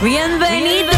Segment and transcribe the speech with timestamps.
[0.00, 0.94] Bienvenidos.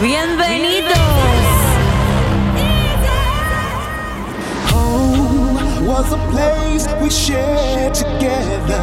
[0.00, 0.98] Bienvenidos.
[4.72, 8.82] Home was a place we shared together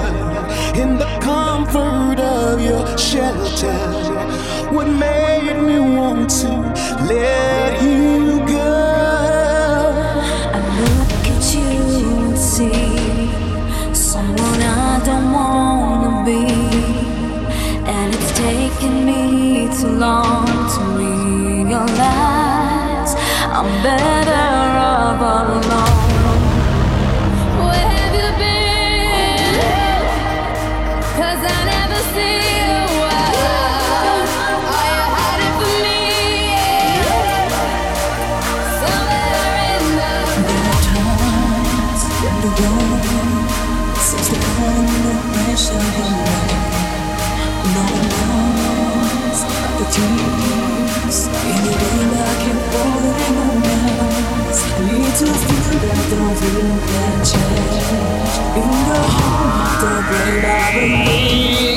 [0.81, 3.73] in the comfort of your shelter.
[4.71, 6.49] What made me want to
[7.05, 8.36] let you
[19.97, 21.97] long to realize
[23.51, 25.76] I'm better off alone.
[55.17, 56.37] to feel that don't
[57.25, 57.77] change.
[58.53, 61.76] In the home, the brain I remain.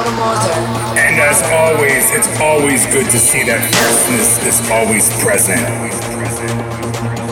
[0.00, 5.60] And as always, it's always good to see that fierceness is always present.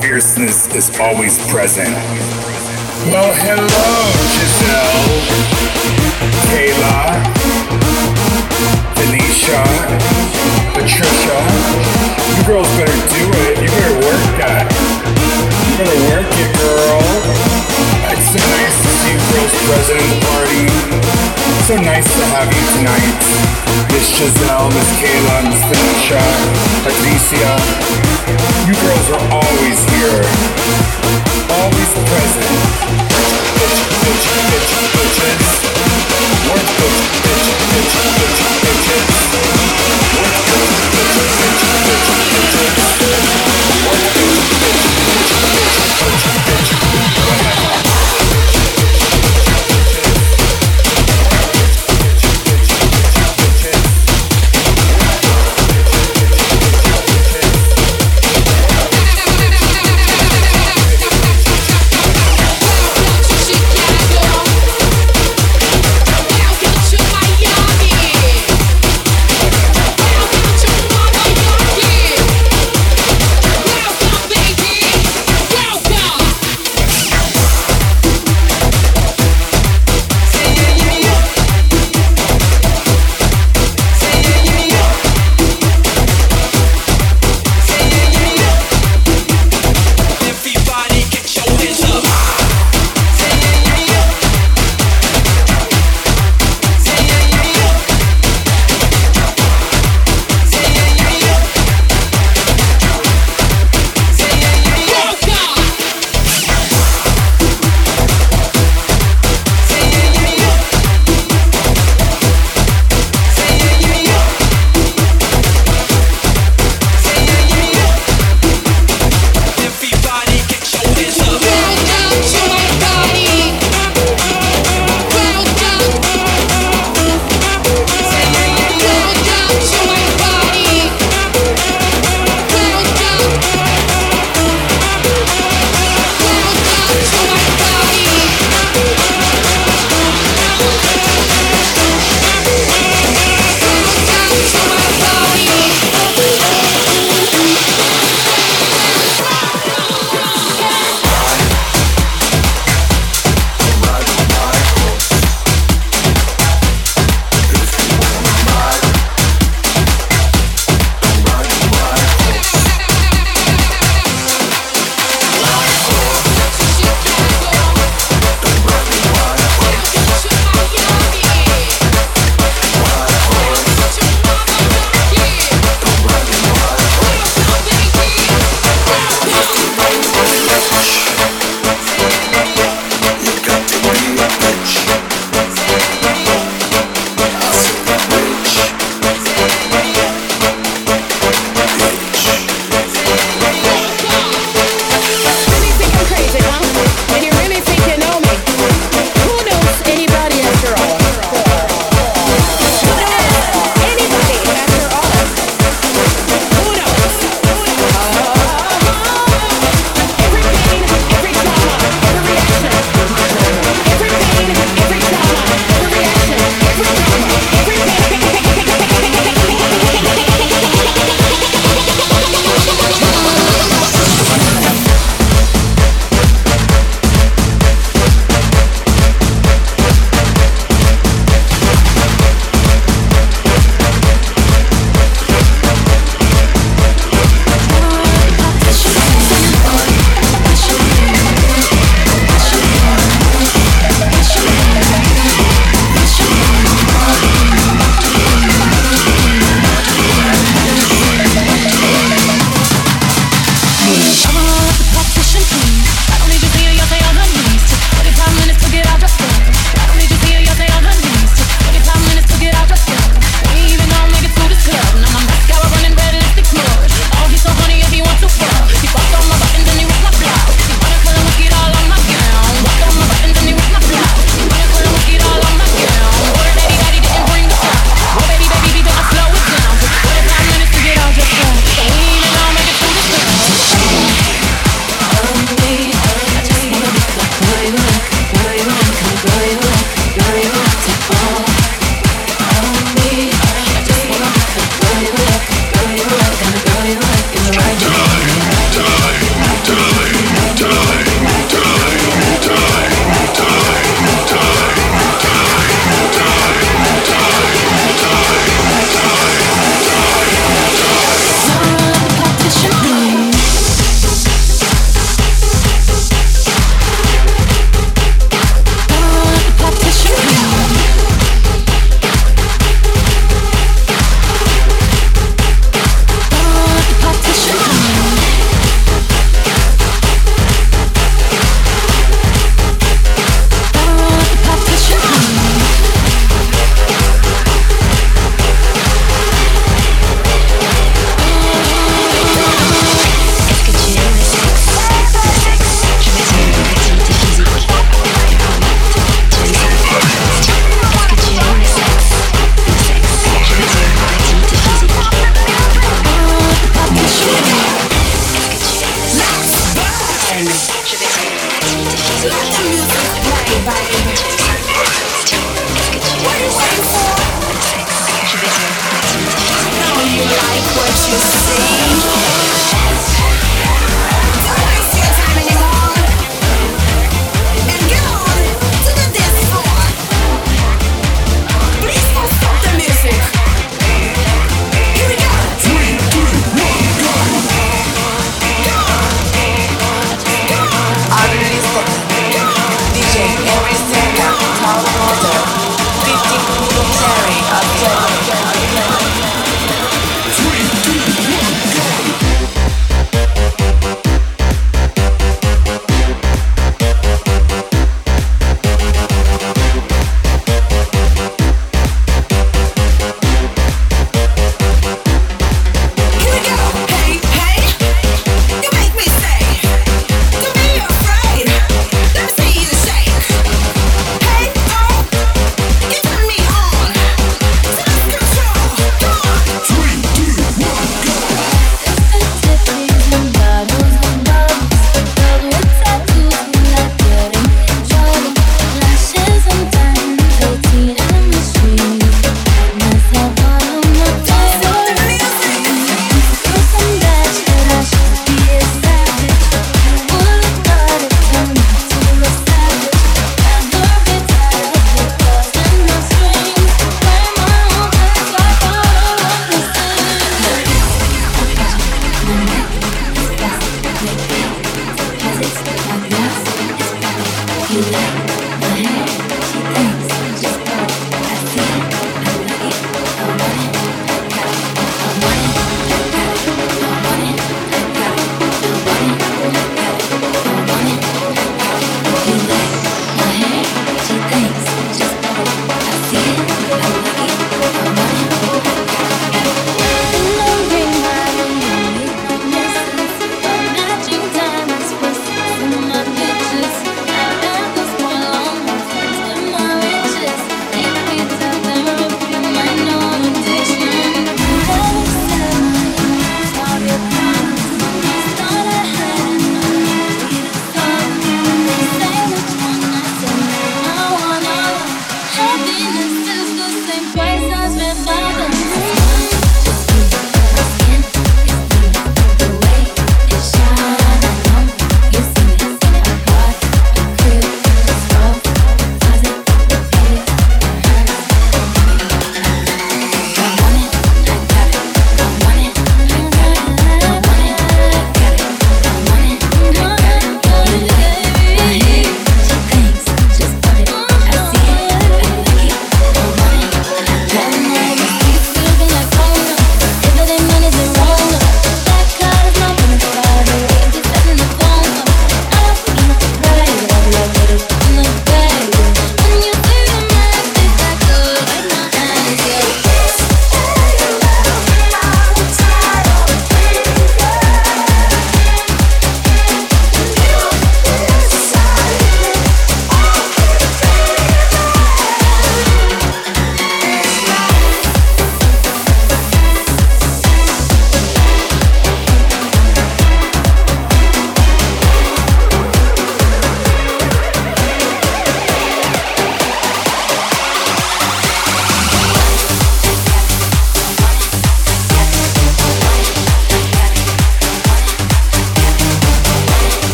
[0.00, 1.90] Fierceness is always present.
[3.10, 3.90] Well, hello,
[4.30, 5.02] Giselle,
[6.54, 7.18] Kayla,
[8.94, 9.62] Denisha,
[10.70, 11.38] Patricia.
[12.30, 13.58] You girls better do it.
[13.58, 14.70] You better work that.
[15.66, 17.51] You better work it, girl.
[18.22, 20.62] It's so nice to see girls present in the party.
[21.66, 23.18] So nice to have you tonight.
[23.90, 26.22] Miss Giselle, Miss Kayla, Miss Denisha,
[26.86, 27.50] Patricia.
[28.62, 30.22] You girls are always here.
[31.50, 32.46] Always present.
[33.10, 34.22] Bitch, bitch,
[34.54, 35.46] bitch, bitches.
[36.46, 39.10] Work bitch, bitch, bitch, bitch, bitches.
[40.14, 43.11] Work bitch, bitch, bitch, bitch, bitches.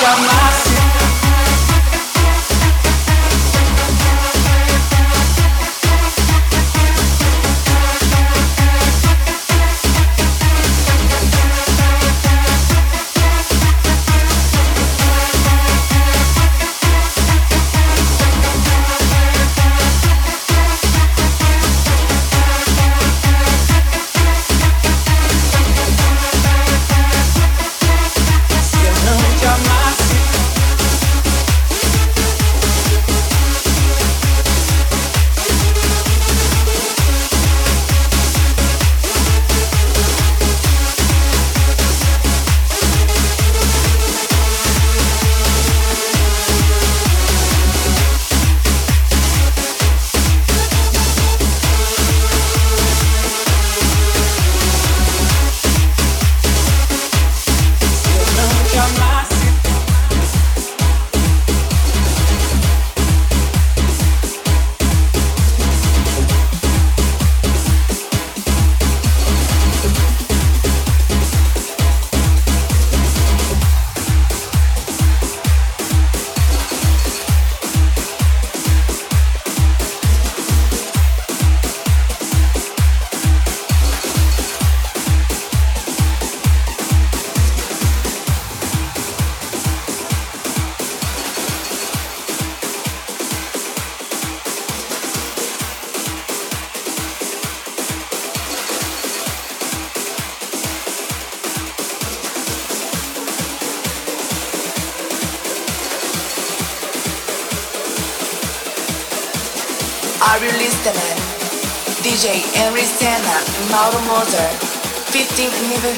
[0.00, 0.39] got my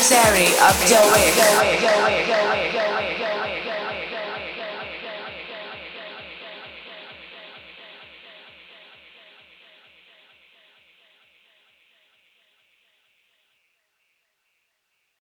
[0.02, 2.21] 15th anniversary of Joey.